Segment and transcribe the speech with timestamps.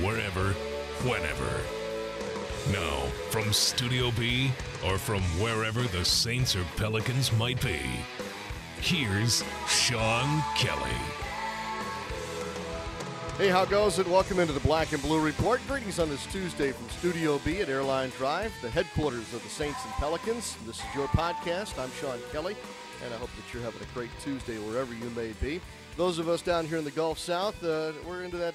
[0.00, 0.52] wherever,
[1.08, 1.60] whenever.
[2.72, 4.50] Now, from Studio B
[4.86, 7.80] or from wherever the Saints or Pelicans might be,
[8.80, 10.90] here's Sean Kelly.
[13.38, 14.06] Hey, how goes it?
[14.08, 15.60] Welcome into the Black and Blue Report.
[15.68, 19.84] Greetings on this Tuesday from Studio B at Airline Drive, the headquarters of the Saints
[19.84, 20.56] and Pelicans.
[20.66, 21.78] This is your podcast.
[21.78, 22.56] I'm Sean Kelly,
[23.04, 25.60] and I hope that you're having a great Tuesday wherever you may be.
[25.96, 28.54] Those of us down here in the Gulf South, uh, we're into that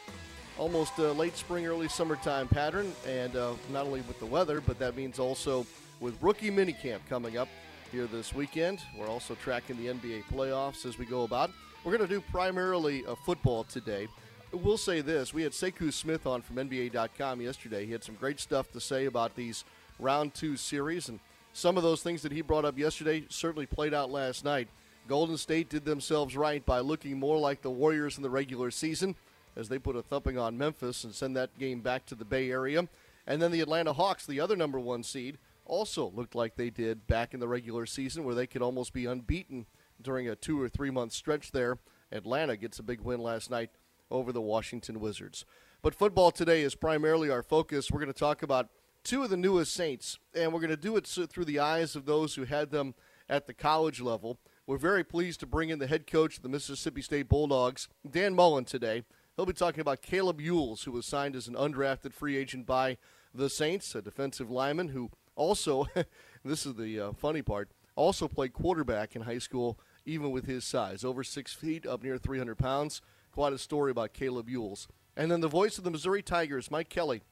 [0.58, 4.80] almost a late spring, early summertime pattern, and uh, not only with the weather, but
[4.80, 5.66] that means also
[6.00, 7.48] with rookie minicamp coming up
[7.92, 8.80] here this weekend.
[8.98, 11.52] We're also tracking the NBA playoffs as we go about.
[11.84, 14.08] We're going to do primarily uh, football today.
[14.52, 17.86] We'll say this: we had Sekou Smith on from NBA.com yesterday.
[17.86, 19.66] He had some great stuff to say about these
[20.00, 21.20] round two series, and
[21.54, 24.68] some of those things that he brought up yesterday certainly played out last night.
[25.08, 29.16] Golden State did themselves right by looking more like the Warriors in the regular season
[29.56, 32.52] as they put a thumping on Memphis and send that game back to the Bay
[32.52, 32.88] Area.
[33.26, 37.08] And then the Atlanta Hawks, the other number one seed, also looked like they did
[37.08, 39.66] back in the regular season where they could almost be unbeaten
[40.02, 41.78] during a two or three month stretch there.
[42.12, 43.70] Atlanta gets a big win last night
[44.12, 45.46] over the Washington Wizards.
[45.82, 47.92] But football today is primarily our focus.
[47.92, 48.70] We're going to talk about
[49.04, 52.06] two of the newest Saints, and we're going to do it through the eyes of
[52.06, 52.94] those who had them
[53.30, 54.38] at the college level.
[54.66, 58.34] We're very pleased to bring in the head coach of the Mississippi State Bulldogs, Dan
[58.34, 59.04] Mullen, today.
[59.36, 62.98] He'll be talking about Kaleb Eulls, who was signed as an undrafted free agent by
[63.34, 65.88] the Saints, a defensive lineman who also,
[66.46, 70.64] this is the uh, funny part, also played quarterback in high school, even with his
[70.64, 73.02] size, over six feet, up near 300 pounds.
[73.32, 74.88] Quite a story about Kaleb Eulls.
[75.18, 77.24] And then the voice of the Missouri Tigers, Mike Kelly,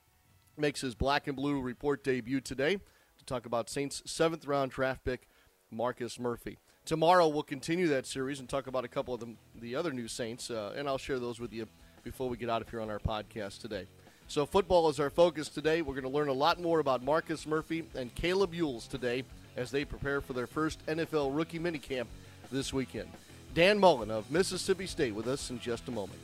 [0.57, 2.77] makes his black and blue report debut today
[3.19, 5.27] to talk about Saints' seventh round draft pick,
[5.69, 6.57] Marcus Murphy.
[6.83, 10.07] Tomorrow we'll continue that series and talk about a couple of the, the other new
[10.07, 11.67] Saints, uh, and I'll share those with you
[12.03, 13.85] before we get out of here on our podcast today.
[14.27, 15.81] So, football is our focus today.
[15.81, 19.23] We're going to learn a lot more about Marcus Murphy and Kaleb Eulls today
[19.57, 22.05] as they prepare for their first NFL rookie minicamp
[22.51, 23.09] this weekend.
[23.53, 26.19] Dan Mullen of Mississippi State with us in just a moment.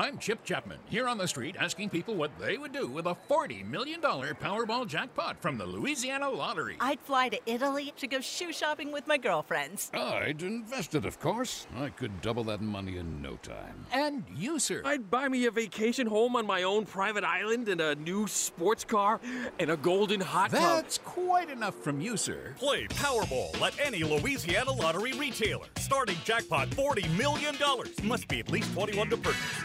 [0.00, 3.14] I'm Chip Chapman, here on the street asking people what they would do with a
[3.28, 6.78] $40 million Powerball jackpot from the Louisiana Lottery.
[6.80, 9.90] I'd fly to Italy to go shoe shopping with my girlfriends.
[9.92, 11.66] I'd invest it, of course.
[11.76, 13.84] I could double that money in no time.
[13.92, 14.80] And you, sir?
[14.86, 18.84] I'd buy me a vacation home on my own private island and a new sports
[18.84, 19.20] car
[19.58, 20.62] and a golden hot tub.
[20.62, 22.54] That's quite enough from you, sir.
[22.58, 25.66] Play Powerball at any Louisiana Lottery retailer.
[25.76, 27.54] Starting jackpot $40 million.
[28.02, 29.64] Must be at least 21 to purchase.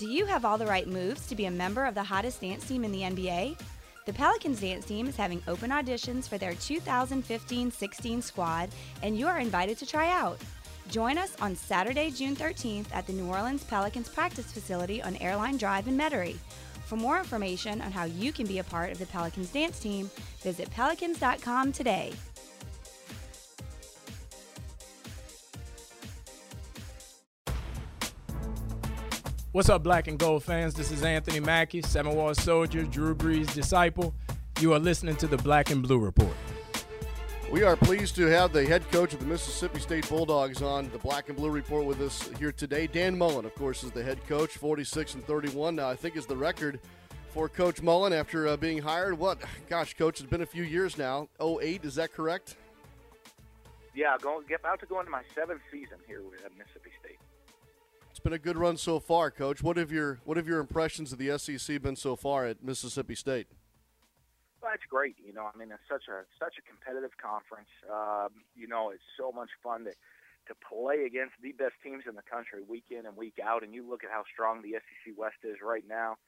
[0.00, 2.66] Do you have all the right moves to be a member of the hottest dance
[2.66, 3.60] team in the NBA?
[4.06, 8.70] The Pelicans dance team is having open auditions for their 2015 16 squad,
[9.02, 10.38] and you are invited to try out.
[10.88, 15.58] Join us on Saturday, June 13th at the New Orleans Pelicans practice facility on Airline
[15.58, 16.38] Drive in Metairie.
[16.86, 20.10] For more information on how you can be a part of the Pelicans dance team,
[20.40, 22.14] visit pelicans.com today.
[29.52, 30.74] What's up, black and gold fans?
[30.74, 34.14] This is Anthony Mackie, Seven Wall Soldier, Drew Brees' disciple.
[34.60, 36.32] You are listening to the Black and Blue Report.
[37.50, 40.98] We are pleased to have the head coach of the Mississippi State Bulldogs on the
[40.98, 42.86] Black and Blue Report with us here today.
[42.86, 45.74] Dan Mullen, of course, is the head coach, 46 and 31.
[45.74, 46.78] Now, I think is the record
[47.30, 49.18] for Coach Mullen after uh, being hired.
[49.18, 51.28] What, gosh, coach, it's been a few years now.
[51.40, 52.54] 08, is that correct?
[53.96, 56.99] Yeah, going get about to go into my seventh season here with Mississippi State.
[58.20, 59.62] It's been a good run so far, Coach.
[59.62, 63.14] What have your What have your impressions of the SEC been so far at Mississippi
[63.14, 63.46] State?
[64.60, 65.16] Well, it's great.
[65.24, 67.72] You know, I mean, it's such a such a competitive conference.
[67.88, 72.12] Um, you know, it's so much fun to to play against the best teams in
[72.12, 73.64] the country week in and week out.
[73.64, 76.20] And you look at how strong the SEC West is right now.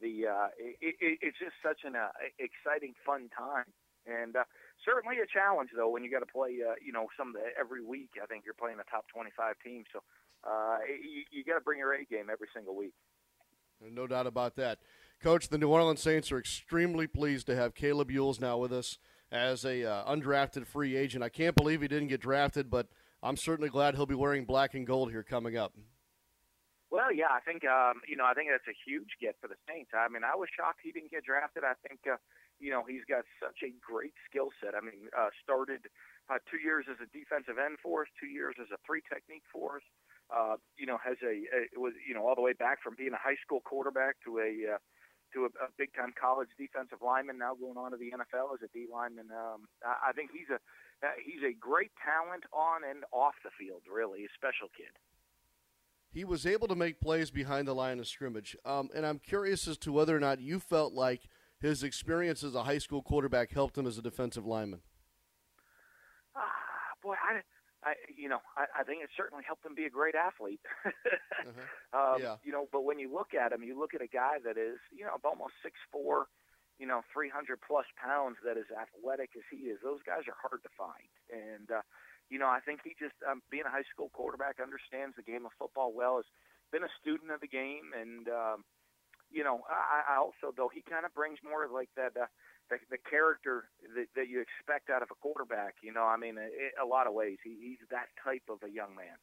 [0.00, 3.66] The uh, it, it, it's just such an uh, exciting, fun time,
[4.06, 4.46] and uh,
[4.86, 6.62] certainly a challenge though when you got to play.
[6.62, 8.22] Uh, you know, some of the, every week.
[8.22, 9.98] I think you're playing a top 25 team, so
[10.46, 12.92] uh, you, you got to bring your A game every single week.
[13.80, 14.78] No doubt about that.
[15.22, 18.98] Coach, the New Orleans Saints are extremely pleased to have Kaleb Eulls now with us
[19.30, 21.22] as a uh, undrafted free agent.
[21.22, 22.88] I can't believe he didn't get drafted, but
[23.22, 25.72] I'm certainly glad he'll be wearing black and gold here coming up.
[26.90, 29.54] Well, yeah, I think um, you know I think that's a huge get for the
[29.70, 29.94] Saints.
[29.94, 31.62] I mean, I was shocked he didn't get drafted.
[31.62, 32.18] I think uh,
[32.58, 34.74] you know he's got such a great skill set.
[34.74, 35.86] I mean, uh, started
[36.26, 39.46] uh, two years as a defensive end for us, two years as a three technique
[39.54, 39.86] for us.
[40.30, 43.12] Uh, you know, has a, a was you know all the way back from being
[43.12, 44.78] a high school quarterback to a uh,
[45.34, 48.62] to a, a big time college defensive lineman, now going on to the NFL as
[48.62, 49.28] a D lineman.
[49.30, 50.58] Um, I, I think he's a
[51.06, 53.82] uh, he's a great talent on and off the field.
[53.90, 54.94] Really, a special kid.
[56.12, 59.68] He was able to make plays behind the line of scrimmage, um, and I'm curious
[59.68, 61.22] as to whether or not you felt like
[61.60, 64.80] his experience as a high school quarterback helped him as a defensive lineman.
[66.34, 66.42] Ah,
[67.02, 67.40] boy, I
[67.82, 70.60] I, you know, I, I think it certainly helped him be a great athlete.
[70.84, 71.56] uh-huh.
[71.96, 72.36] um, yeah.
[72.44, 74.76] You know, but when you look at him, you look at a guy that is,
[74.92, 76.28] you know, almost six four,
[76.78, 79.80] you know, three hundred plus pounds, that is athletic as he is.
[79.82, 81.84] Those guys are hard to find, and uh,
[82.28, 85.44] you know, I think he just, um, being a high school quarterback, understands the game
[85.44, 86.16] of football well.
[86.16, 86.28] Has
[86.70, 88.64] been a student of the game, and um,
[89.32, 92.12] you know, I, I also though he kind of brings more of like that.
[92.12, 92.28] Uh,
[92.70, 93.64] the, the character
[93.94, 95.74] that, that you expect out of a quarterback.
[95.82, 98.70] You know, I mean, it, a lot of ways, he, he's that type of a
[98.70, 99.18] young man.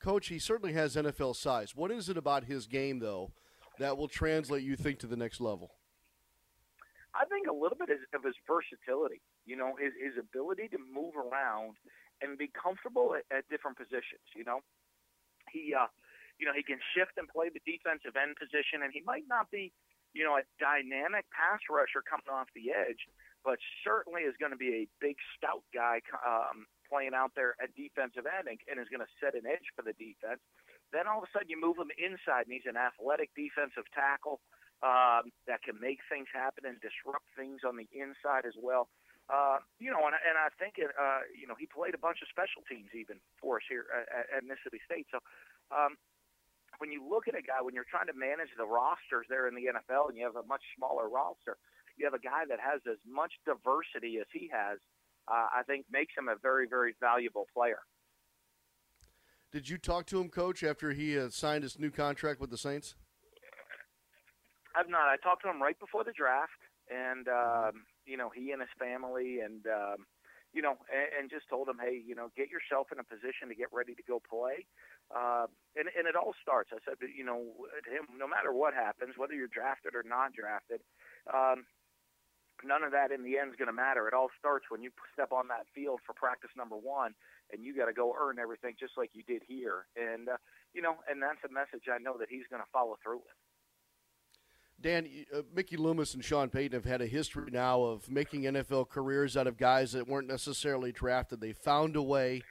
[0.00, 1.74] Coach, he certainly has NFL size.
[1.74, 3.32] What is it about his game, though,
[3.78, 5.70] that will translate, you think, to the next level?
[7.14, 9.22] I think a little bit of his versatility.
[9.46, 11.74] You know, his, his ability to move around
[12.22, 14.22] and be comfortable at, at different positions.
[14.36, 14.60] You know,
[15.50, 15.90] he, uh,
[16.38, 19.50] you know, he can shift and play the defensive end position, and he might not
[19.50, 19.72] be
[20.18, 23.06] you know, a dynamic pass rusher coming off the edge,
[23.46, 27.70] but certainly is going to be a big stout guy um, playing out there at
[27.78, 30.42] defensive end and, is going to set an edge for the defense.
[30.90, 34.42] Then all of a sudden you move him inside, and he's an athletic defensive tackle
[34.82, 38.90] um, that can make things happen and disrupt things on the inside as well.
[39.28, 42.24] Uh, you know, and, and I think it, uh, you know he played a bunch
[42.24, 45.04] of special teams even for us here at, at Mississippi State.
[45.12, 45.20] So
[45.68, 46.00] um,
[46.78, 49.54] when you look at a guy, when you're trying to manage the rosters there in
[49.54, 51.58] the NFL and you have a much smaller roster,
[51.98, 54.78] you have a guy that has as much diversity as he has,
[55.26, 57.82] uh, I think makes him a very, very valuable player.
[59.50, 62.58] Did you talk to him, Coach, after he uh, signed his new contract with the
[62.58, 62.94] Saints?
[64.76, 65.08] I've not.
[65.08, 68.70] I talked to him right before the draft, and um, you know, he and his
[68.78, 70.06] family, and um,
[70.52, 73.48] you know, and, and just told him, hey, you know, get yourself in a position
[73.48, 74.68] to get ready to go play.
[75.14, 75.46] Uh,
[75.76, 76.70] and, and it all starts.
[76.72, 77.40] I said, you know,
[77.84, 80.80] to him, no matter what happens, whether you're drafted or not drafted,
[81.32, 81.64] um,
[82.64, 84.08] none of that in the end is going to matter.
[84.08, 87.14] It all starts when you step on that field for practice number one,
[87.52, 89.86] and you got to go earn everything just like you did here.
[89.96, 90.36] And uh,
[90.74, 93.38] you know, and that's a message I know that he's going to follow through with.
[94.80, 98.88] Dan, uh, Mickey Loomis and Sean Payton have had a history now of making NFL
[98.88, 101.40] careers out of guys that weren't necessarily drafted.
[101.40, 102.42] They found a way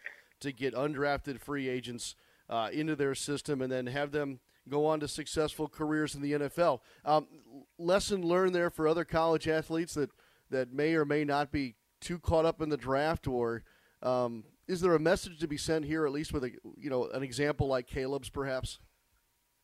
[0.42, 2.16] to get undrafted free agents
[2.50, 4.40] uh, into their system and then have them
[4.70, 6.80] go on to successful careers in the NFL.
[7.06, 7.28] Um,
[7.78, 10.10] lesson learned there for other college athletes that,
[10.50, 13.64] that may or may not be too caught up in the draft, or
[14.02, 17.08] um, is there a message to be sent here, at least with a you know
[17.10, 18.80] an example like Kaleb's, perhaps?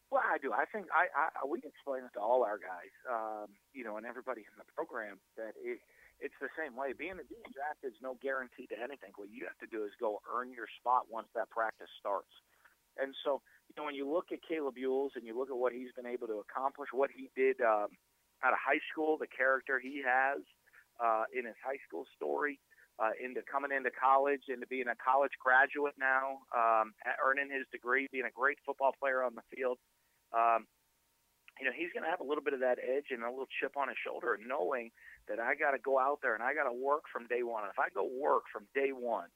[0.10, 0.54] Well, I do.
[0.54, 4.06] I think I, I we explain it to all our guys, um, you know, and
[4.06, 5.80] everybody in the program that it,
[6.20, 6.94] it's the same way.
[6.94, 9.12] Being being drafted is no guarantee to anything.
[9.16, 12.30] What you have to do is go earn your spot once that practice starts.
[12.98, 15.74] And so, you know, when you look at Kaleb Eulls and you look at what
[15.74, 17.90] he's been able to accomplish, what he did um,
[18.44, 20.42] out of high school, the character he has
[21.02, 22.60] uh, in his high school story,
[23.02, 28.08] uh, into coming into college, into being a college graduate now, um, earning his degree,
[28.12, 29.78] being a great football player on the field.
[30.30, 30.70] Um,
[31.58, 33.50] you know, he's going to have a little bit of that edge and a little
[33.62, 34.90] chip on his shoulder, knowing
[35.30, 37.64] that I got to go out there and I got to work from day one.
[37.64, 39.30] And If I go work from day one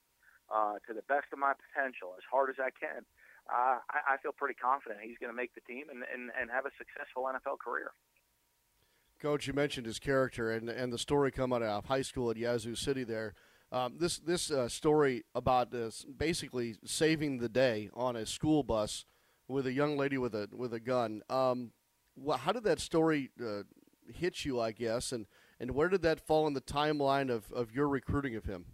[0.49, 3.05] uh, to the best of my potential, as hard as I can,
[3.49, 6.49] uh, I, I feel pretty confident he's going to make the team and, and, and
[6.51, 7.91] have a successful NFL career.
[9.19, 12.37] Coach, you mentioned his character and and the story coming out of high school at
[12.37, 13.03] Yazoo City.
[13.03, 13.33] There,
[13.71, 19.05] um, this this uh, story about this basically saving the day on a school bus
[19.47, 21.21] with a young lady with a with a gun.
[21.31, 21.71] Um,
[22.15, 23.63] well, how did that story uh,
[24.13, 24.59] hit you?
[24.59, 25.25] I guess, and
[25.59, 28.65] and where did that fall in the timeline of, of your recruiting of him?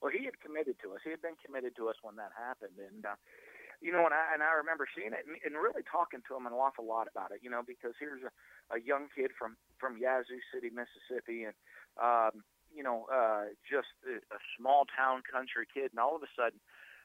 [0.00, 1.00] Well, he had committed to us.
[1.04, 3.14] He had been committed to us when that happened, and uh,
[3.80, 6.46] you know, and I and I remember seeing it and, and really talking to him
[6.46, 7.40] an awful lot about it.
[7.42, 8.32] You know, because here's a,
[8.74, 11.54] a young kid from from Yazoo City, Mississippi, and
[11.98, 12.42] um,
[12.74, 16.58] you know, uh, just a, a small town country kid, and all of a sudden,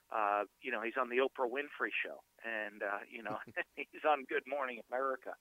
[0.10, 3.38] uh, you know, he's on the Oprah Winfrey show, and uh, you know,
[3.78, 5.38] he's on Good Morning America,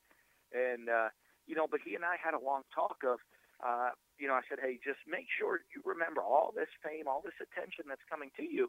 [0.53, 1.09] and uh,
[1.49, 3.19] you know, but he and I had a long talk of.
[3.63, 7.23] Uh, you know, I said, hey, just make sure you remember all this fame, all
[7.23, 8.67] this attention that's coming to you,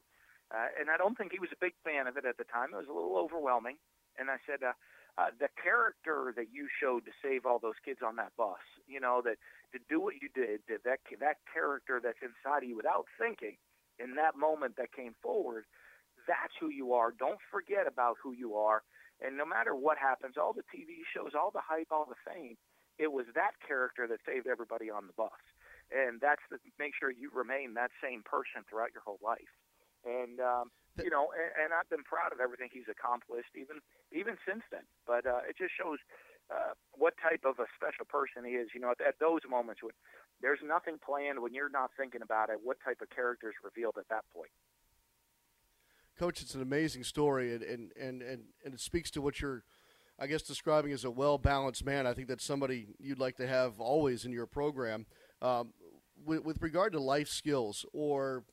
[0.54, 2.70] uh, and I don't think he was a big fan of it at the time.
[2.74, 3.82] It was a little overwhelming.
[4.22, 4.78] And I said, uh,
[5.18, 9.02] uh, the character that you showed to save all those kids on that bus, you
[9.02, 9.42] know, that
[9.74, 13.58] to do what you did, that that, that character that's inside of you without thinking,
[13.98, 15.66] in that moment that came forward,
[16.28, 17.14] that's who you are.
[17.14, 18.82] Don't forget about who you are.
[19.22, 22.58] And no matter what happens, all the TV shows, all the hype, all the fame,
[22.98, 25.42] it was that character that saved everybody on the bus.
[25.94, 29.50] And that's to make sure you remain that same person throughout your whole life
[30.06, 33.82] and um, you know, and, and I've been proud of everything he's accomplished, even
[34.12, 34.86] even since then.
[35.08, 35.98] But uh, it just shows
[36.54, 38.70] uh, what type of a special person he is.
[38.76, 39.96] You know, at, at those moments when
[40.42, 43.96] there's nothing planned, when you're not thinking about it, what type of character is revealed
[43.98, 44.52] at that point.
[46.20, 49.64] Coach, it's an amazing story, and and and and, and it speaks to what you're.
[50.20, 53.48] I guess describing as a well balanced man, I think that's somebody you'd like to
[53.48, 55.08] have always in your program.
[55.42, 55.74] Um,
[56.24, 58.44] with, with regard to life skills or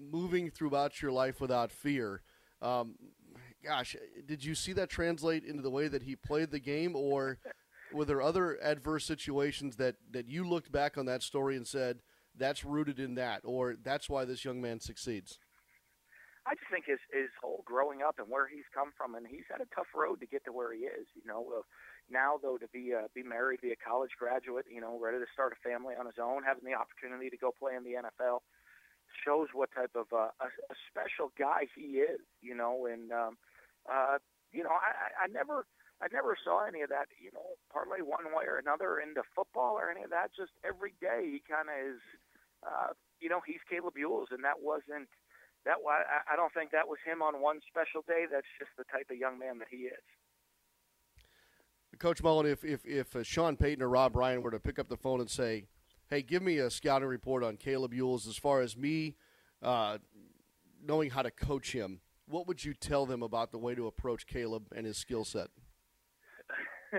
[0.00, 2.22] moving throughout your life without fear.
[2.62, 2.96] Um,
[3.64, 7.38] gosh, did you see that translate into the way that he played the game, or
[7.92, 12.00] were there other adverse situations that, that you looked back on that story and said,
[12.36, 15.38] that's rooted in that, or that's why this young man succeeds?
[16.46, 19.44] I just think his his whole growing up and where he's come from, and he's
[19.52, 21.04] had a tough road to get to where he is.
[21.12, 21.62] You know, uh,
[22.08, 25.28] now though to be uh, be married, be a college graduate, you know, ready to
[25.36, 28.40] start a family on his own, having the opportunity to go play in the NFL
[29.24, 32.86] shows what type of uh, a, a special guy he is, you know.
[32.86, 33.36] And um,
[33.90, 34.18] uh,
[34.52, 35.66] you know, I, I never,
[36.02, 39.78] I never saw any of that, you know, parlay one way or another into football
[39.78, 40.30] or any of that.
[40.36, 42.00] Just every day he kind of is,
[42.66, 45.08] uh, you know, he's Kaleb Eulls, and that wasn't.
[45.66, 48.24] That I, I don't think that was him on one special day.
[48.30, 50.04] That's just the type of young man that he is.
[51.98, 54.88] Coach Mullen, if if if uh, Sean Payton or Rob Ryan were to pick up
[54.88, 55.66] the phone and say,
[56.10, 59.14] hey, give me a scouting report on Kaleb Eulls as far as me
[59.62, 59.98] uh,
[60.84, 62.00] knowing how to coach him.
[62.26, 65.48] What would you tell them about the way to approach Kaleb and his skill set?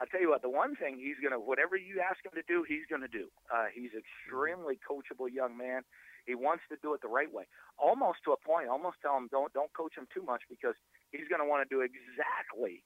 [0.00, 2.44] I'll tell you what, the one thing he's going to, whatever you ask him to
[2.48, 3.28] do, he's going to do.
[3.52, 5.82] Uh, he's extremely coachable young man.
[6.26, 7.44] He wants to do it the right way,
[7.76, 8.68] almost to a point.
[8.68, 10.76] Almost tell him don't don't coach him too much because
[11.12, 12.84] he's going to want to do exactly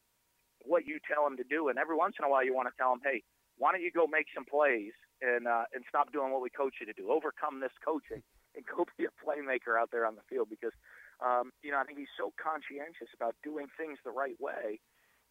[0.63, 1.69] what you tell him to do.
[1.69, 3.23] And every once in a while, you want to tell him, hey,
[3.59, 6.75] why don't you go make some plays and uh, and stop doing what we coach
[6.81, 7.11] you to do.
[7.11, 8.23] Overcome this coaching
[8.57, 10.73] and go be a playmaker out there on the field because
[11.21, 14.81] um, you know I think he's so conscientious about doing things the right way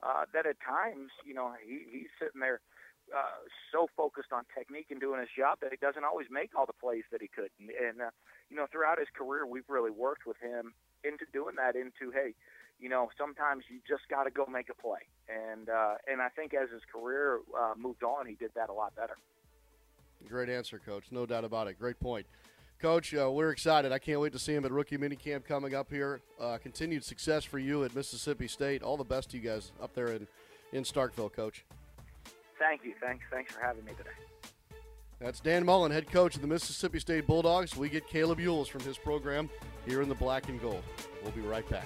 [0.02, 2.62] uh, that at times you know he, he's sitting there
[3.12, 6.66] uh, so focused on technique and doing his job that he doesn't always make all
[6.66, 7.52] the plays that he could.
[7.60, 8.12] And, and uh,
[8.50, 10.74] you know throughout his career we've really worked with him
[11.04, 12.36] into doing that into hey
[12.80, 15.08] you know, sometimes you just got to go make a play.
[15.30, 18.74] And uh, and I think as his career uh, moved on, he did that a
[18.74, 19.16] lot better.
[20.27, 21.06] Great answer, Coach.
[21.12, 21.80] No doubt about it.
[21.80, 22.25] Great point.
[22.80, 23.92] Coach, uh, we're excited.
[23.92, 26.20] I can't wait to see him at rookie minicamp coming up here.
[26.39, 28.84] Uh, continued success for you at Mississippi State.
[28.84, 30.27] All the best to you guys up there in,
[30.74, 31.63] in Starkville, Coach.
[32.60, 32.94] Thank you.
[33.00, 33.24] Thanks.
[33.32, 34.10] Thanks for having me today.
[35.20, 37.77] That's Dan Mullen, head coach of the Mississippi State Bulldogs.
[37.77, 39.50] We get Kaleb Eulls from his program
[39.86, 40.84] here in the black and gold.
[41.24, 41.86] We'll be right back.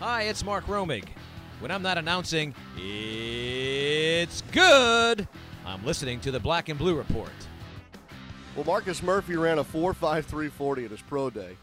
[0.00, 1.06] Hi, it's Mark Romig.
[1.58, 5.26] When I'm not announcing, it's good.
[5.66, 7.32] I'm listening to the Black and Blue Report.
[8.54, 11.56] Well, Marcus Murphy ran a 4.5340 at his pro day.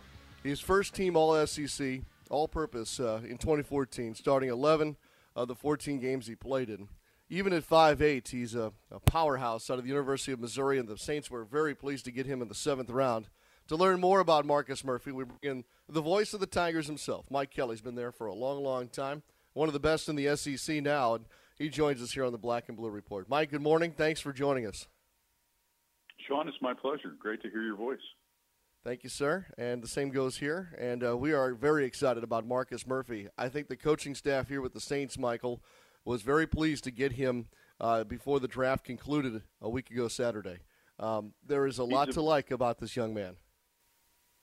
[0.43, 4.97] He's first team All SEC, all purpose uh, in 2014, starting 11
[5.33, 6.89] of the 14 games he played in.
[7.29, 10.97] Even at 5'8, he's a, a powerhouse out of the University of Missouri, and the
[10.97, 13.29] Saints were very pleased to get him in the seventh round.
[13.69, 17.25] To learn more about Marcus Murphy, we bring in the voice of the Tigers himself.
[17.29, 19.23] Mike Kelly's been there for a long, long time.
[19.53, 21.25] One of the best in the SEC now, and
[21.57, 23.29] he joins us here on the Black and Blue Report.
[23.29, 23.93] Mike, good morning.
[23.95, 24.87] Thanks for joining us.
[26.27, 27.15] Sean, it's my pleasure.
[27.19, 27.99] Great to hear your voice.
[28.83, 29.47] Thank you, sir.
[29.57, 30.75] And the same goes here.
[30.77, 33.29] And uh, we are very excited about Marcus Murphy.
[33.37, 35.61] I think the coaching staff here with the Saints, Michael,
[36.03, 37.47] was very pleased to get him
[37.79, 40.59] uh, before the draft concluded a week ago Saturday.
[40.99, 43.37] Um, there is a lot to like about this young man.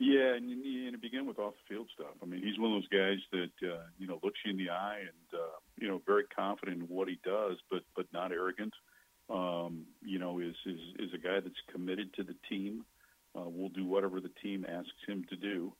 [0.02, 2.18] Yeah, and, and to begin with off the field stuff.
[2.20, 4.70] I mean, he's one of those guys that uh, you know looks you in the
[4.70, 8.74] eye and uh, you know very confident in what he does, but but not arrogant.
[9.30, 12.84] Um, you know, is is is a guy that's committed to the team.
[13.38, 15.72] Uh, will do whatever the team asks him to do.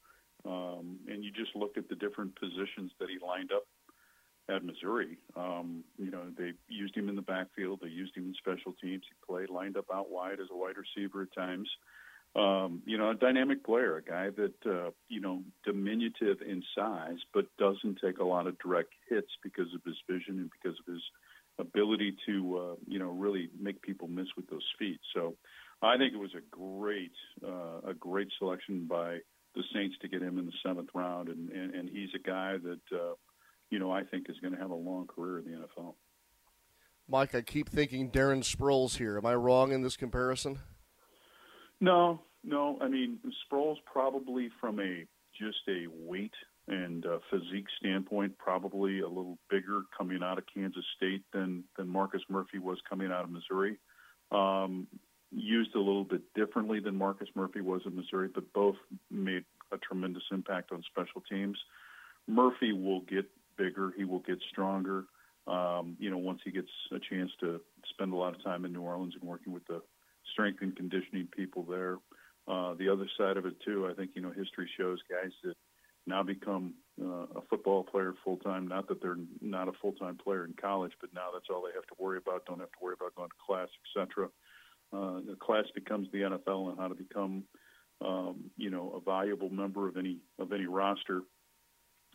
[0.46, 3.66] Um, and you just look at the different positions that he lined up
[4.48, 5.18] at Missouri.
[5.36, 7.80] Um, you know, they used him in the backfield.
[7.82, 9.02] They used him in special teams.
[9.04, 11.68] He played lined up out wide as a wide receiver at times
[12.34, 17.18] um, you know, a dynamic player, a guy that, uh, you know, diminutive in size,
[17.34, 20.92] but doesn't take a lot of direct hits because of his vision and because of
[20.92, 21.02] his
[21.58, 24.98] ability to, uh, you know, really make people miss with those feet.
[25.14, 25.34] So
[25.82, 27.12] I think it was a great,
[27.46, 29.18] uh, a great selection by
[29.54, 31.28] the Saints to get him in the seventh round.
[31.28, 33.14] And, and, and he's a guy that, uh,
[33.68, 35.94] you know, I think is going to have a long career in the NFL.
[37.08, 39.18] Mike, I keep thinking Darren Sproles here.
[39.18, 40.60] Am I wrong in this comparison?
[41.82, 42.78] No, no.
[42.80, 45.04] I mean, Sproles probably from a
[45.38, 46.32] just a weight
[46.68, 51.88] and uh, physique standpoint, probably a little bigger coming out of Kansas State than than
[51.88, 53.78] Marcus Murphy was coming out of Missouri.
[54.30, 54.86] Um,
[55.32, 58.76] used a little bit differently than Marcus Murphy was in Missouri, but both
[59.10, 61.58] made a tremendous impact on special teams.
[62.28, 63.92] Murphy will get bigger.
[63.96, 65.06] He will get stronger.
[65.48, 68.72] Um, you know, once he gets a chance to spend a lot of time in
[68.72, 69.82] New Orleans and working with the
[70.32, 71.98] strength and conditioning people there.
[72.48, 75.54] Uh, the other side of it too, I think you know history shows guys that
[76.06, 78.66] now become uh, a football player full time.
[78.66, 81.74] Not that they're not a full time player in college, but now that's all they
[81.74, 82.44] have to worry about.
[82.46, 84.28] Don't have to worry about going to class, etc.
[84.92, 87.44] Uh, the class becomes the NFL and how to become,
[88.04, 91.20] um, you know, a valuable member of any of any roster.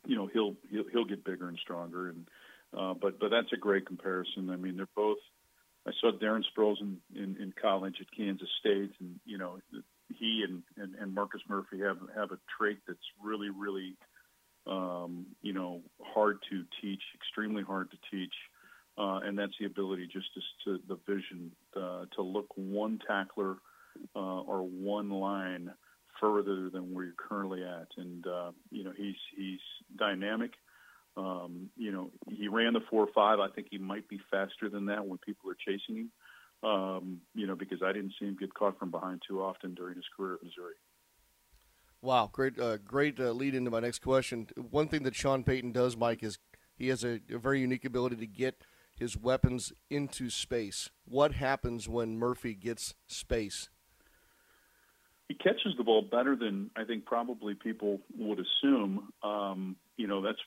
[0.05, 2.27] You know, he'll he'll, he'll get bigger and stronger, and
[2.77, 4.49] uh, but but that's a great comparison.
[4.49, 5.17] I mean, they're both
[5.87, 9.59] I saw Darren Sproles in, in, in college at Kansas State, and you know
[10.13, 13.95] he and, and, and Marcus Murphy have have a trait that's really really
[14.65, 18.33] um, you know hard to teach, extremely hard to teach,
[18.97, 23.55] uh, and that's the ability just to, to the vision uh, to look one tackler
[24.15, 25.71] uh, or one line
[26.19, 29.59] further than where you're currently at, and uh, you know he's he's
[29.97, 30.51] dynamic.
[31.17, 33.39] Um, you know, he ran the four five.
[33.39, 36.11] I think he might be faster than that when people are chasing him.
[36.63, 39.95] Um, you know, because I didn't see him get caught from behind too often during
[39.95, 40.75] his career at Missouri.
[42.01, 44.47] Wow, great, uh, great uh, lead into my next question.
[44.55, 46.37] One thing that Sean Payton does, Mike, is
[46.75, 48.63] he has a, a very unique ability to get
[48.95, 50.89] his weapons into space.
[51.05, 53.69] What happens when Murphy gets space?
[55.27, 59.09] He catches the ball better than I think probably people would assume.
[59.23, 60.39] Um, you know, that's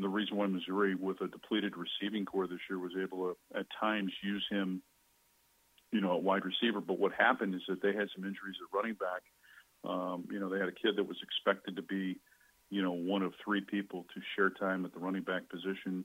[0.00, 3.66] the reason why Missouri, with a depleted receiving corps this year, was able to at
[3.80, 4.82] times use him,
[5.92, 6.80] you know, at wide receiver.
[6.80, 9.22] But what happened is that they had some injuries at running back.
[9.84, 12.18] Um, you know, they had a kid that was expected to be,
[12.70, 16.04] you know, one of three people to share time at the running back position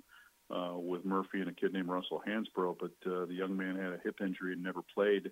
[0.50, 2.78] uh, with Murphy and a kid named Russell Hansbrough.
[2.80, 5.32] But uh, the young man had a hip injury and never played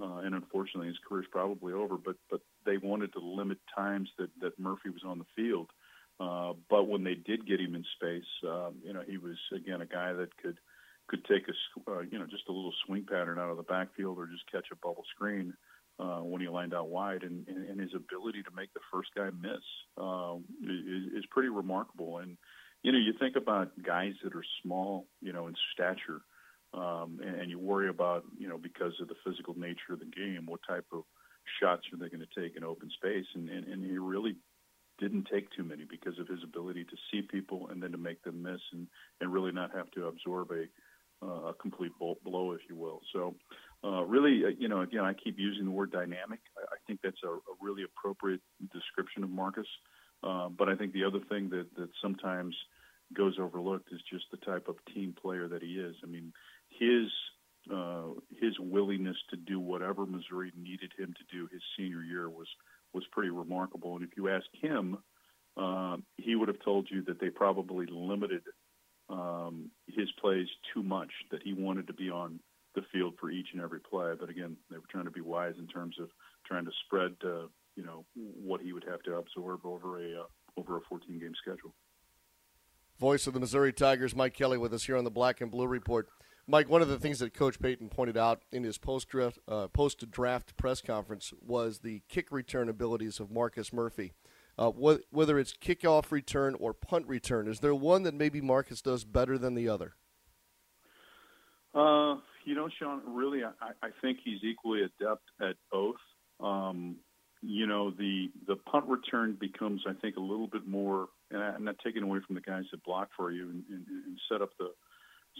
[0.00, 1.96] uh, and unfortunately his career is probably over.
[1.96, 5.70] But but they wanted to limit times that that Murphy was on the field.
[6.20, 9.80] Uh, but when they did get him in space, um, you know, he was again
[9.80, 10.58] a guy that could
[11.06, 14.18] could take a uh, you know just a little swing pattern out of the backfield
[14.18, 15.54] or just catch a bubble screen
[15.98, 19.08] uh, when he lined out wide, and, and, and his ability to make the first
[19.16, 19.64] guy miss
[19.96, 22.18] um, is, is pretty remarkable.
[22.18, 22.36] And
[22.82, 26.22] you know, you think about guys that are small, you know, in stature
[26.74, 30.04] um, and, and you worry about, you know, because of the physical nature of the
[30.04, 31.02] game, what type of
[31.60, 33.26] shots are they going to take in open space?
[33.34, 34.36] And, and, and he really
[34.98, 38.22] didn't take too many because of his ability to see people and then to make
[38.22, 38.86] them miss and,
[39.20, 40.64] and really not have to absorb a,
[41.24, 43.00] uh, a complete blow, if you will.
[43.12, 43.34] So,
[43.84, 46.40] uh, really, uh, you know, again, I keep using the word dynamic.
[46.56, 48.40] I, I think that's a, a really appropriate
[48.72, 49.66] description of Marcus.
[50.22, 52.54] Uh, but I think the other thing that, that sometimes
[53.14, 55.94] goes overlooked is just the type of team player that he is.
[56.02, 56.32] I mean,
[56.68, 57.08] his
[57.72, 62.48] uh, his willingness to do whatever Missouri needed him to do his senior year was
[62.92, 63.96] was pretty remarkable.
[63.96, 64.98] And if you ask him,
[65.56, 68.42] uh, he would have told you that they probably limited
[69.08, 71.10] um, his plays too much.
[71.30, 72.40] That he wanted to be on
[72.74, 74.12] the field for each and every play.
[74.18, 76.08] But again, they were trying to be wise in terms of
[76.46, 80.26] trying to spread, uh, you know, what he would have to absorb over a uh,
[80.56, 81.74] over a 14 game schedule.
[82.98, 85.68] Voice of the Missouri Tigers, Mike Kelly, with us here on the Black and Blue
[85.68, 86.08] Report.
[86.50, 89.68] Mike, one of the things that Coach Payton pointed out in his post draft uh,
[89.68, 94.14] post draft press conference was the kick return abilities of Marcus Murphy.
[94.56, 98.80] Uh, wh- whether it's kickoff return or punt return, is there one that maybe Marcus
[98.80, 99.94] does better than the other?
[101.74, 103.50] Uh, you know, Sean, really, I,
[103.82, 105.96] I think he's equally adept at both.
[106.40, 106.96] Um,
[107.42, 111.64] you know, the the punt return becomes, I think, a little bit more, and I'm
[111.64, 114.50] not taking away from the guys that block for you and, and, and set up
[114.58, 114.70] the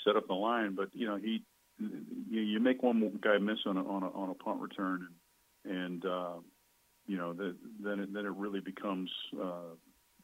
[0.05, 0.75] set up the line.
[0.75, 1.43] But you know, he
[1.79, 5.09] you, you make one guy miss on a on a, on a punt return,
[5.65, 6.35] and, uh,
[7.07, 9.75] you know, the, then it, then it really becomes uh,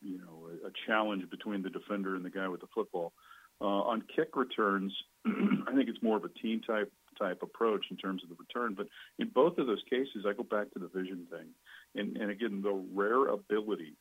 [0.02, 3.12] you know a, a challenge between the defender and the guy with the football.
[3.60, 4.92] Uh, on kick returns,
[5.26, 8.74] I think it's more of a team type type approach in terms of the return.
[8.74, 8.88] But
[9.20, 11.48] in both of those cases, I go back to the vision thing,
[11.94, 13.96] and and again the rare ability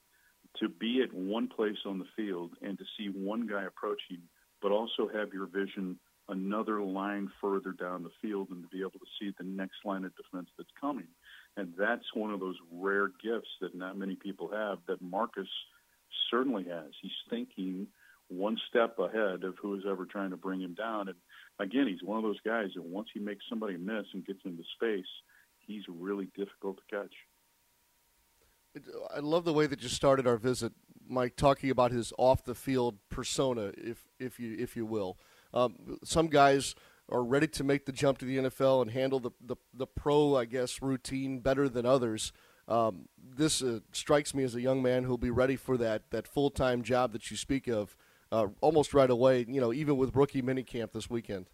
[0.59, 4.21] to be at one place on the field and to see one guy approaching
[4.63, 5.99] but also have your vision
[6.29, 10.05] another line further down the field and to be able to see the next line
[10.05, 11.07] of defense that's coming.
[11.57, 15.49] And that's one of those rare gifts that not many people have that Marcus
[16.31, 16.91] certainly has.
[17.01, 17.87] He's thinking
[18.29, 21.09] one step ahead of who is ever trying to bring him down.
[21.09, 21.17] And
[21.59, 24.63] again, he's one of those guys that once he makes somebody miss and gets into
[24.75, 25.11] space,
[25.59, 27.13] he's really difficult to catch.
[29.13, 30.73] I love the way that you started our visit,
[31.07, 35.17] Mike, talking about his off the field persona, if if you if you will.
[35.53, 36.75] Um, some guys
[37.09, 40.35] are ready to make the jump to the NFL and handle the the, the pro,
[40.35, 42.31] I guess, routine better than others.
[42.67, 46.27] Um, this uh, strikes me as a young man who'll be ready for that that
[46.27, 47.95] full time job that you speak of
[48.31, 49.45] uh, almost right away.
[49.47, 51.47] You know, even with rookie minicamp this weekend.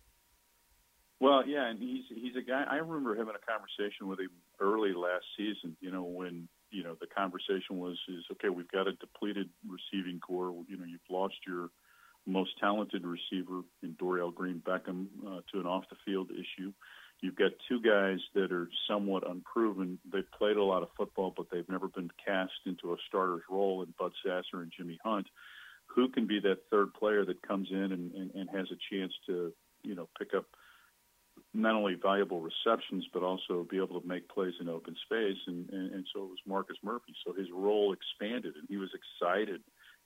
[1.19, 2.63] Well, yeah, and he's he's a guy.
[2.69, 5.75] I remember having a conversation with him early last season.
[5.81, 10.19] You know, when you know the conversation was is okay we've got a depleted receiving
[10.19, 10.53] corps.
[10.67, 11.69] You know you've lost your
[12.25, 16.71] most talented receiver in Dorial Green Beckham uh, to an off the field issue.
[17.21, 19.99] You've got two guys that are somewhat unproven.
[20.11, 23.81] They've played a lot of football but they've never been cast into a starter's role
[23.83, 25.27] in Bud Sasser and Jimmie Hunt.
[25.87, 29.13] Who can be that third player that comes in and, and, and has a chance
[29.25, 29.51] to
[29.83, 30.45] you know pick up
[31.53, 35.37] not only valuable receptions, but also be able to make plays in open space.
[35.47, 37.13] And, and, and so it was Marcus Murphy.
[37.25, 39.61] So his role expanded, and he was excited.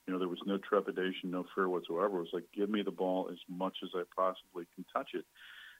[0.06, 2.18] You know, there was no trepidation, no fear whatsoever.
[2.18, 5.24] It was like, give me the ball as much as I possibly can touch it.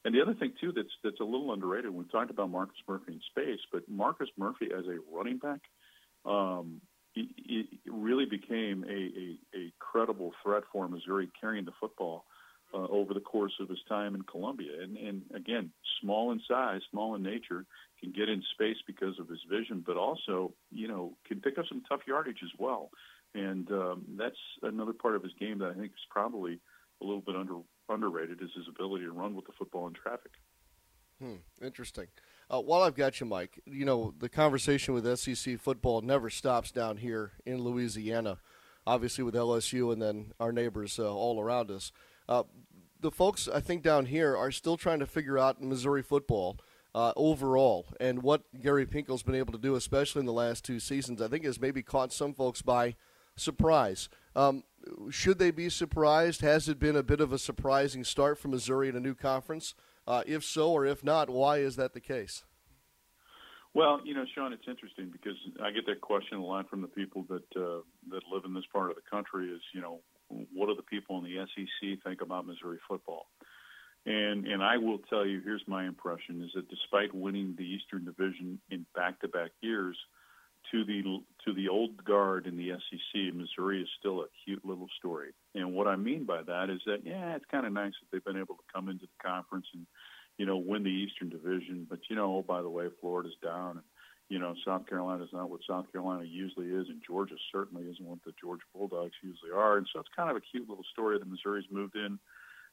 [0.05, 1.90] And the other thing too that's that's a little underrated.
[1.90, 5.61] We talked about Marcus Murphy in space, but Marcus Murphy as a running back,
[6.27, 12.27] um, he, he really became a, a, a credible threat for Missouri carrying the football
[12.75, 14.83] uh, over the course of his time in Columbia.
[14.83, 17.65] And, and again, small in size, small in nature,
[18.01, 21.67] can get in space because of his vision, but also, you know, can pick up
[21.69, 22.91] some tough yardage as well.
[23.35, 26.61] And um, that's another part of his game that I think is probably
[27.01, 27.55] a little bit under
[27.89, 30.33] underrated is his ability to run with the football in traffic.
[31.21, 32.07] Hmm, interesting.
[32.51, 36.71] Uh, while I've got you, Mike, you know the conversation with SEC football never stops
[36.71, 38.39] down here in Louisiana.
[38.87, 41.93] Obviously, with LSU and then our neighbors uh, all around us.
[42.29, 42.45] Uh,
[43.05, 46.57] the folks I think down here are still trying to figure out Missouri football
[46.95, 50.81] uh, overall, and what Gary Pinkel's been able to do, especially in the last two
[50.81, 52.95] seasons, I think has maybe caught some folks by
[53.37, 54.09] surprise.
[54.35, 54.64] Um,
[55.11, 56.40] should they be surprised?
[56.40, 59.75] Has it been a bit of a surprising start for Missouri in a new conference?
[60.07, 62.43] Uh, if so, or if not, why is that the case?
[63.75, 66.88] Well, you know, Sean, it's interesting because I get that question a lot from the
[66.88, 69.49] people that uh, that live in this part of the country.
[69.49, 70.01] Is you know,
[70.53, 73.27] what do the people in the SEC think about Missouri football?
[74.07, 78.05] And and I will tell you, here's my impression: is that despite winning the Eastern
[78.05, 79.97] Division in back-to-back years,
[80.70, 81.03] to the
[81.44, 85.31] to the old guard in the SEC, Missouri is still a cute little story.
[85.55, 88.25] And what I mean by that is that yeah, it's kind of nice that they've
[88.25, 89.87] been able to come into the conference and
[90.38, 93.70] you know win the Eastern Division, but you know, oh by the way, Florida's down.
[93.73, 93.85] And,
[94.35, 98.18] you know, South Carolina's not what South Carolina usually is, and Georgia certainly isn't what
[98.27, 99.77] the Georgia Bulldogs usually are.
[99.77, 102.18] And so it's kind of a cute little story that Missouri's moved in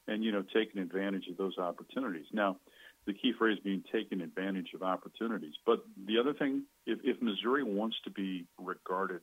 [0.08, 2.26] and, you know, taken advantage of those opportunities.
[2.32, 2.56] Now,
[3.06, 5.54] the key phrase being taking advantage of opportunities.
[5.64, 9.22] But the other thing, if, if Missouri wants to be regarded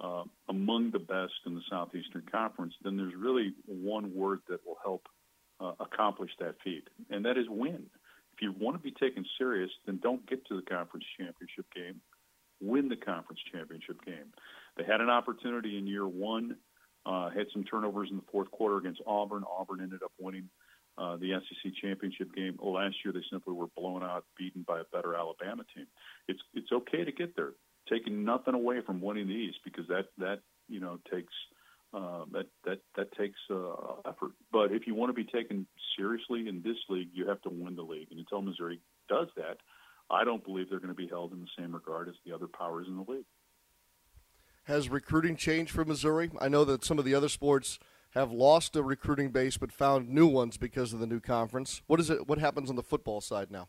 [0.00, 4.78] uh, among the best in the Southeastern Conference, then there's really one word that will
[4.80, 5.08] help
[5.58, 7.86] uh, accomplish that feat, and that is win.
[8.34, 12.00] If you want to be taken serious, then don't get to the conference championship game.
[12.60, 14.32] Win the conference championship game.
[14.76, 16.56] They had an opportunity in year one,
[17.06, 19.44] uh, had some turnovers in the fourth quarter against Auburn.
[19.48, 20.48] Auburn ended up winning
[20.98, 22.58] uh, the SEC championship game.
[22.60, 25.86] Last year, they simply were blown out, beaten by a better Alabama team.
[26.26, 27.52] It's it's okay to get there,
[27.88, 31.32] taking nothing away from winning the East because that that you know takes
[31.94, 34.32] uh, that that that takes uh, effort.
[34.52, 37.76] But if you want to be taken seriously in this league, you have to win
[37.76, 38.08] the league.
[38.10, 39.58] And until Missouri does that,
[40.10, 42.46] I don't believe they're going to be held in the same regard as the other
[42.46, 43.26] powers in the league.
[44.64, 46.30] Has recruiting changed for Missouri?
[46.40, 47.78] I know that some of the other sports
[48.14, 51.82] have lost a recruiting base but found new ones because of the new conference.
[51.86, 52.26] What is it?
[52.26, 53.68] What happens on the football side now?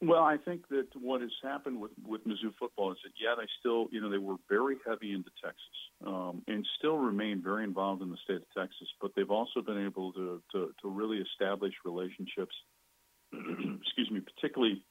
[0.00, 3.48] Well, I think that what has happened with with Mizzou football is that yeah, they
[3.58, 8.02] still you know they were very heavy into Texas um, and still remain very involved
[8.02, 11.74] in the state of Texas, but they've also been able to to, to really establish
[11.84, 12.54] relationships.
[13.32, 14.82] excuse me, particularly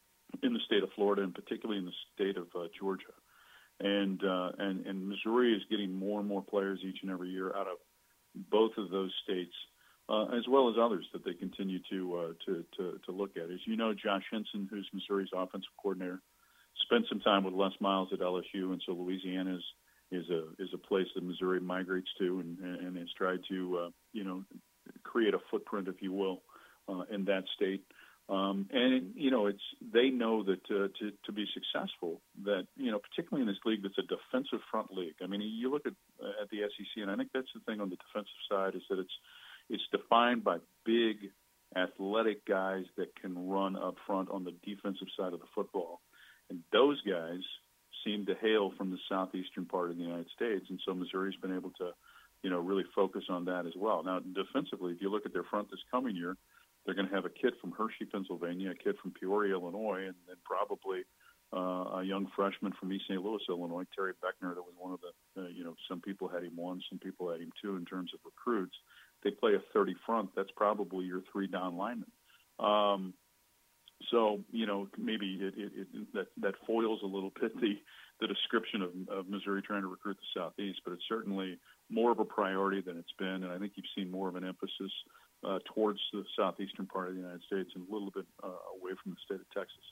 [0.44, 3.16] in the state of Florida and particularly in the state of uh, Georgia,
[3.80, 7.56] and uh, and and Missouri is getting more and more players each and every year
[7.56, 7.78] out of
[8.52, 9.54] both of those states
[10.10, 13.52] uh, as well as others that they continue to, uh, to, to to look at.
[13.52, 16.22] As you know, Josh Henson, who's Missouri's offensive coordinator,
[16.84, 19.64] spent some time with Les Miles at LSU, and so Louisiana is
[20.12, 23.90] is a is a place that Missouri migrates to, and and has tried to uh,
[24.14, 24.44] you know
[25.04, 26.42] create a footprint, if you will,
[26.88, 27.84] uh, in that state.
[28.30, 32.92] Um, and you know, it's they know that uh, to to be successful, that you
[32.92, 35.16] know, particularly in this league that's a defensive front league.
[35.24, 35.94] I mean, you look at
[36.42, 39.00] at the SEC, and I think that's the thing on the defensive side is that
[39.00, 39.14] it's
[39.70, 41.32] it's defined by big,
[41.76, 46.02] athletic guys that can run up front on the defensive side of the football.
[46.50, 47.42] And those guys
[48.06, 50.66] seem to hail from the southeastern part of the United States.
[50.70, 51.92] And so Missouri's been able to,
[52.42, 54.04] you know, really focus on that as well.
[54.04, 56.38] Now, defensively, if you look at their front this coming year,
[56.86, 60.16] they're going to have a kid from Hershey, Pennsylvania, a kid from Peoria, Illinois, and
[60.26, 61.04] then probably
[61.54, 63.22] uh, a young freshman from East St.
[63.22, 66.44] Louis, Illinois, Terry Beckner, that was one of the, uh, you know, some people had
[66.44, 68.76] him one, some people had him two in terms of recruits
[69.24, 72.12] they play a 30 front, that's probably your three down lineman.
[72.60, 73.14] Um,
[74.12, 77.76] so you know maybe it, it, it, that that foils a little bit the
[78.20, 82.20] the description of, of Missouri trying to recruit the southeast, but it's certainly more of
[82.20, 84.92] a priority than it's been, and I think you've seen more of an emphasis
[85.44, 88.94] uh, towards the southeastern part of the United States and a little bit uh, away
[89.04, 89.84] from the state of Texas.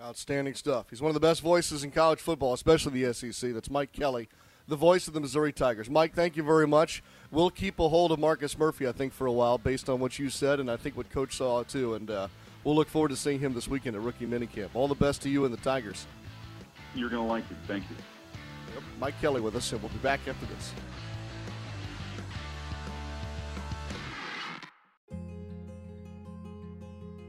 [0.00, 0.90] Outstanding stuff.
[0.90, 3.52] He's one of the best voices in college football, especially the SEC.
[3.52, 4.28] That's Mike Kelly
[4.66, 5.90] the voice of the Missouri Tigers.
[5.90, 7.02] Mike, thank you very much.
[7.30, 10.18] We'll keep a hold of Marcus Murphy, I think, for a while, based on what
[10.18, 11.94] you said, and I think what Coach saw too.
[11.94, 12.28] And uh,
[12.62, 14.70] we'll look forward to seeing him this weekend at rookie minicamp.
[14.74, 16.06] All the best to you and the Tigers.
[16.94, 17.56] You're going to like it.
[17.66, 17.96] Thank you.
[18.74, 18.82] Yep.
[18.98, 20.72] Mike Kelly with us, and we'll be back after this.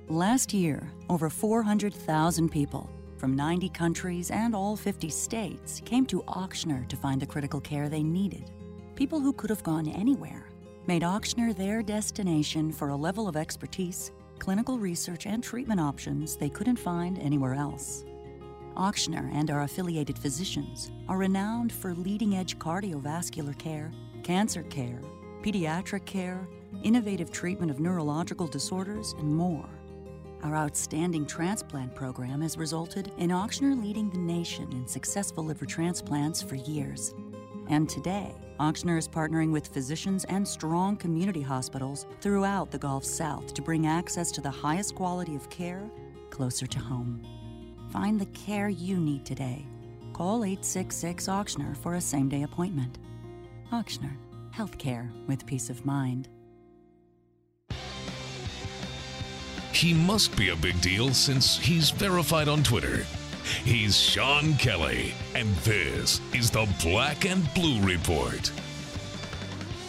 [0.07, 6.87] Last year, over 400,000 people from 90 countries and all 50 states came to Ochsner
[6.87, 8.51] to find the critical care they needed.
[8.95, 10.49] People who could have gone anywhere
[10.87, 16.49] made Ochsner their destination for a level of expertise, clinical research, and treatment options they
[16.49, 18.05] couldn't find anywhere else.
[18.75, 23.91] Ochsner and our affiliated physicians are renowned for leading edge cardiovascular care,
[24.23, 24.99] cancer care,
[25.41, 26.47] pediatric care,
[26.83, 29.69] innovative treatment of neurological disorders, and more.
[30.45, 36.39] Our outstanding transplant program has resulted in Ochsner leading the nation in successful liver transplants
[36.39, 37.15] for years.
[37.69, 43.55] And today, Ochsner is partnering with physicians and strong community hospitals throughout the Gulf South
[43.55, 45.89] to bring access to the highest quality of care
[46.29, 47.23] closer to home.
[47.89, 49.65] Find the care you need today.
[50.13, 52.99] Call 866 Ochsner for a same day appointment.
[53.73, 54.15] Ochsner,
[54.53, 56.29] healthcare with peace of mind.
[59.75, 63.05] He must be a big deal since he's verified on Twitter.
[63.65, 68.49] He's Sean Kelly, and this is the Black and Blue Report.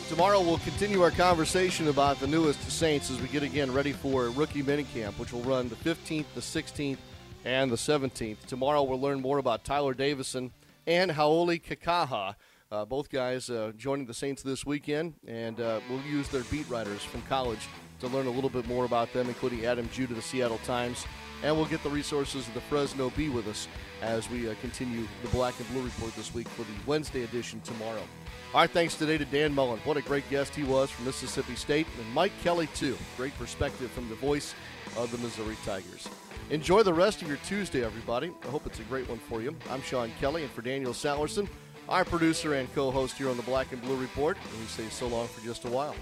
[0.09, 4.31] Tomorrow we'll continue our conversation about the newest Saints as we get again ready for
[4.31, 6.99] rookie minicamp, which will run the 15th, the 16th,
[7.45, 8.45] and the 17th.
[8.49, 10.51] Tomorrow we'll learn more about Tyler Davison
[10.89, 12.35] and Hau'oli Kikaha.
[12.73, 16.69] Uh, both guys uh, joining the Saints this weekend, and uh, we'll use their beat
[16.69, 17.69] writers from college
[18.01, 21.07] to learn a little bit more about them, including Adam Jude of the Seattle Times.
[21.45, 23.69] And we'll get the resources of the Fresno Bee with us
[24.03, 27.61] as we uh, continue the Black and Blue Report this week for the Wednesday edition
[27.61, 28.03] tomorrow.
[28.53, 29.79] Our thanks today to Dan Mullen.
[29.85, 31.87] What a great guest he was from Mississippi State.
[32.01, 32.97] And Mike Kelly, too.
[33.17, 34.55] Great perspective from the voice
[34.97, 36.09] of the Missouri Tigers.
[36.51, 38.33] Enjoy the rest of your Tuesday, everybody.
[38.45, 39.55] I hope it's a great one for you.
[39.71, 41.49] I'm Sean Kelly, and for Daniel Salerson,
[41.89, 44.89] our producer and co host here on the Black and Blue Report, and we say
[44.89, 45.95] so long for just a while.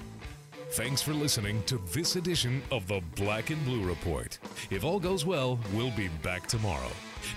[0.70, 4.38] Thanks for listening to this edition of the Black and Blue Report.
[4.70, 6.90] If all goes well, we'll be back tomorrow.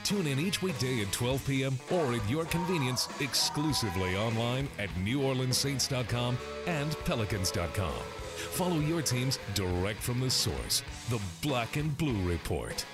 [0.03, 1.77] Tune in each weekday at 12 p.m.
[1.91, 7.93] or at your convenience exclusively online at NewOrleansSaints.com and Pelicans.com.
[8.51, 12.85] Follow your teams direct from the source, the Black and Blue Report.